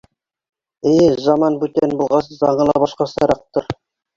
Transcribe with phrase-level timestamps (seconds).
[0.91, 3.71] Эйе, заманы бүтән булғас, заңы ла башҡасараҡтыр.